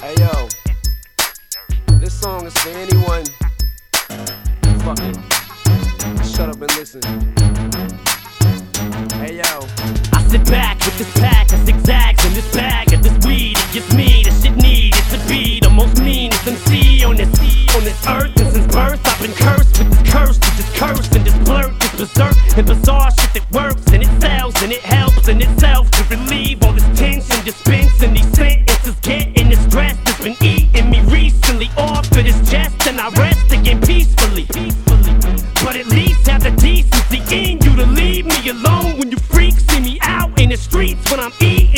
[0.00, 0.48] Hey yo,
[1.98, 3.22] this song is for anyone.
[4.80, 5.16] Fuck it.
[6.24, 7.02] Shut up and listen.
[9.20, 9.60] Hey yo.
[10.14, 13.58] I sit back with this pack of zigzags in this bag of this weed.
[13.58, 17.28] It gets me the shit needed to be the most meanest MC on this
[17.76, 18.40] on this earth.
[18.40, 21.78] And since birth, I've been cursed with this curse, with this curse and this blurt,
[21.78, 23.79] this berserk and bizarre shit that works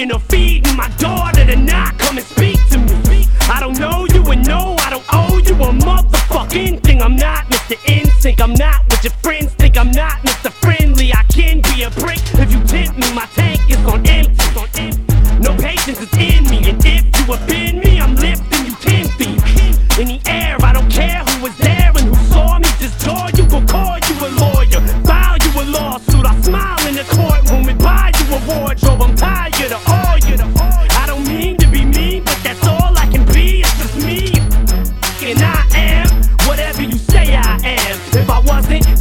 [0.03, 3.29] Eating or feeding my daughter to not come and speak to me.
[3.43, 7.01] I don't know you and no, I don't owe you a motherfucking thing.
[7.01, 7.77] I'm not Mr.
[7.87, 9.79] 'N Sync, I'm not what your friends think.
[9.79, 10.22] I'm not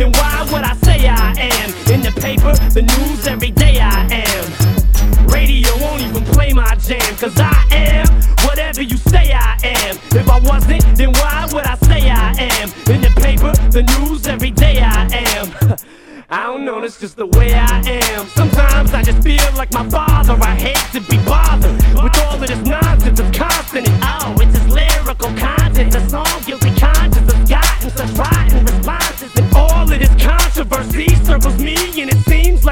[0.01, 1.69] then why would I say I am?
[1.93, 5.27] In the paper, the news, every day I am.
[5.27, 8.07] Radio won't even play my jam, cause I am
[8.47, 9.97] whatever you say I am.
[10.11, 12.69] If I wasn't, then why would I say I am?
[12.89, 15.77] In the paper, the news, every day I am.
[16.29, 18.25] I don't know, that's just the way I am.
[18.29, 20.33] Sometimes I just feel like my father.
[20.41, 23.19] I hate to be bothered with all of this nonsense.
[23.19, 24.03] It's constant and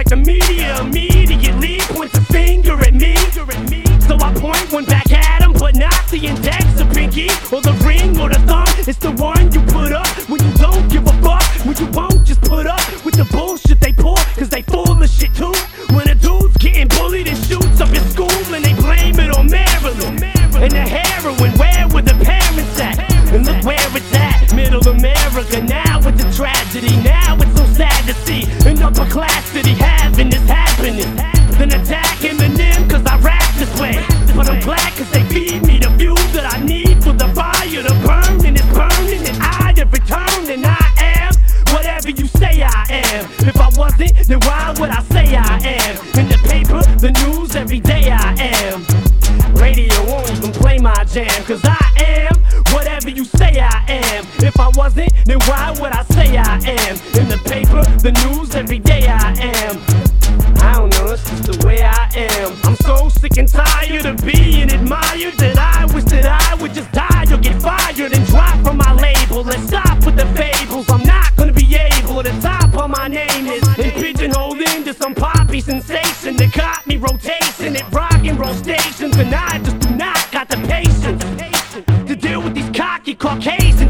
[0.09, 3.15] the media immediately points a finger at me.
[4.07, 7.73] So I point one back at him, but not the index, the pinky, or the
[7.85, 8.65] ring, or the thumb.
[8.89, 12.25] It's the one you put up when you don't give a fuck, when you won't
[12.25, 15.53] just put up with the bullshit they pull, cause they full of shit too.
[15.93, 19.45] When a dude's getting bullied and shoots up in school, and they blame it on
[19.45, 20.17] Marilyn.
[20.57, 22.97] And the heroin, where were the parents at?
[23.29, 25.68] And look where it's at, middle America.
[51.13, 52.35] Jam, cause I am
[52.73, 54.25] whatever you say I am.
[54.39, 56.95] If I wasn't, then why would I say I am?
[57.17, 59.33] In the paper, the news, every day I
[59.67, 59.77] am.
[60.61, 62.55] I don't know, that's just the way I am.
[62.63, 66.91] I'm so sick and tired of being admired that I wish that I would just
[66.91, 69.43] die or get fired and drop from my label.
[69.43, 70.89] Let's stop with the fables.
[70.89, 75.15] I'm not gonna be able to top on my name is and pigeonholed into some
[75.15, 79.78] poppy sensation that caught me rotation at rock and roll stations, and I just
[83.19, 83.88] these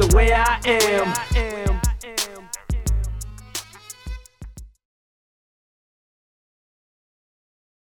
[0.00, 1.49] the way I am.